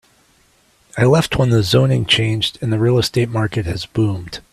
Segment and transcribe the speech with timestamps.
[0.97, 4.39] I left when the zoning changed and the real estate market has boomed.